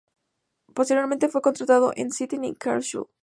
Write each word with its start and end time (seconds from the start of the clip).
Posteriormente 0.73 1.29
fue 1.29 1.43
contratado 1.43 1.93
en 1.95 2.11
Stettin 2.11 2.43
y 2.45 2.55
Karlsruhe. 2.55 3.05